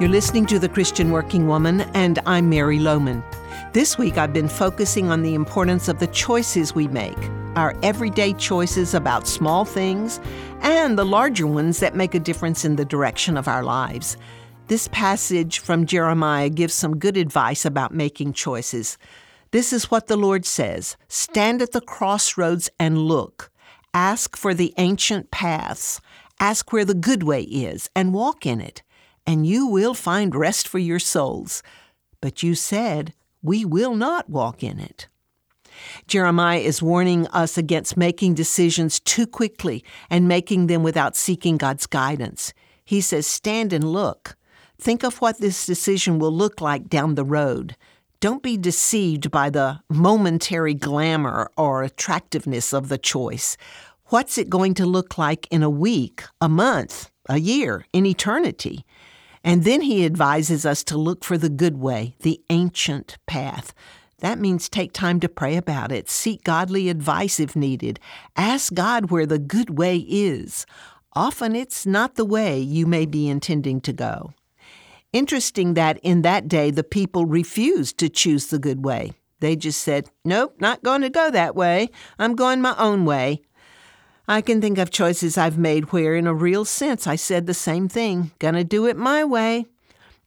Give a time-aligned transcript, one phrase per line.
[0.00, 3.24] You're listening to The Christian Working Woman, and I'm Mary Lowman.
[3.72, 7.18] This week, I've been focusing on the importance of the choices we make,
[7.56, 10.20] our everyday choices about small things,
[10.60, 14.16] and the larger ones that make a difference in the direction of our lives.
[14.68, 18.98] This passage from Jeremiah gives some good advice about making choices.
[19.50, 23.50] This is what the Lord says Stand at the crossroads and look.
[23.92, 26.00] Ask for the ancient paths.
[26.38, 28.82] Ask where the good way is and walk in it,
[29.28, 31.62] and you will find rest for your souls.
[32.22, 35.06] But you said, we will not walk in it.
[36.06, 41.84] Jeremiah is warning us against making decisions too quickly and making them without seeking God's
[41.86, 42.54] guidance.
[42.86, 44.34] He says, Stand and look.
[44.80, 47.76] Think of what this decision will look like down the road.
[48.20, 53.58] Don't be deceived by the momentary glamour or attractiveness of the choice.
[54.06, 58.86] What's it going to look like in a week, a month, a year, in eternity?
[59.44, 63.72] And then he advises us to look for the good way, the ancient path.
[64.20, 68.00] That means take time to pray about it, seek godly advice if needed,
[68.36, 70.66] ask God where the good way is.
[71.12, 74.32] Often it's not the way you may be intending to go.
[75.12, 79.12] Interesting that in that day the people refused to choose the good way.
[79.40, 81.90] They just said, Nope, not going to go that way.
[82.18, 83.42] I'm going my own way.
[84.30, 87.54] I can think of choices I've made where, in a real sense, I said the
[87.54, 89.64] same thing gonna do it my way.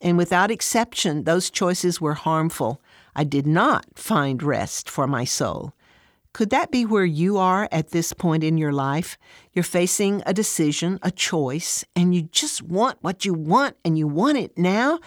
[0.00, 2.80] And without exception, those choices were harmful.
[3.16, 5.72] I did not find rest for my soul.
[6.32, 9.18] Could that be where you are at this point in your life?
[9.52, 14.06] You're facing a decision, a choice, and you just want what you want and you
[14.06, 15.00] want it now.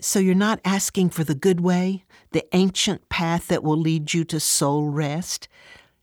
[0.00, 4.24] So you're not asking for the good way, the ancient path that will lead you
[4.24, 5.46] to soul rest.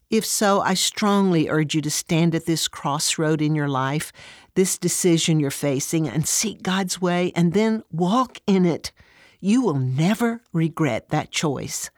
[0.10, 4.12] If so, I strongly urge you to stand at this crossroad in your life,
[4.56, 8.92] this decision you're facing, and seek God's way and then walk in it.
[9.40, 11.92] You will never regret that choice.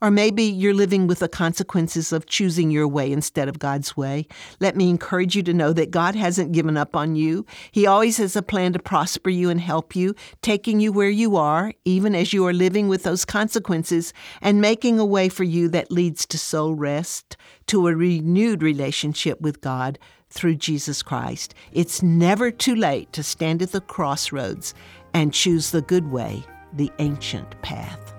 [0.00, 4.26] Or maybe you're living with the consequences of choosing your way instead of God's way.
[4.60, 7.44] Let me encourage you to know that God hasn't given up on you.
[7.72, 11.36] He always has a plan to prosper you and help you, taking you where you
[11.36, 15.68] are, even as you are living with those consequences, and making a way for you
[15.68, 17.36] that leads to soul rest,
[17.66, 19.98] to a renewed relationship with God
[20.30, 21.54] through Jesus Christ.
[21.72, 24.74] It's never too late to stand at the crossroads
[25.14, 28.17] and choose the good way, the ancient path.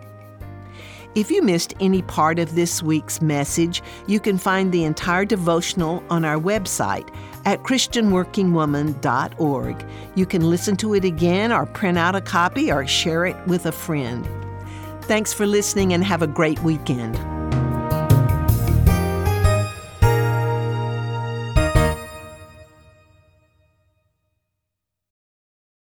[1.16, 6.04] If you missed any part of this week's message, you can find the entire devotional
[6.10, 7.10] on our website
[7.46, 9.86] at ChristianWorkingWoman.org.
[10.16, 13.66] You can listen to it again or print out a copy or share it with
[13.66, 14.30] a friend.
[15.02, 17.18] Thanks for listening and have a great weekend.